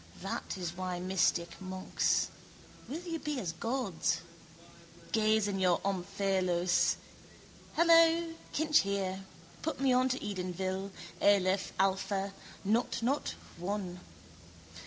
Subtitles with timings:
[0.23, 2.29] That is why mystic monks.
[2.87, 4.21] Will you be as gods?
[5.11, 6.95] Gaze in your omphalos.
[7.75, 8.33] Hello.
[8.51, 9.25] Kinch here.
[9.61, 10.89] Put me on to Edenville.
[11.21, 12.33] Aleph, alpha:
[12.65, 13.99] nought, nought, one.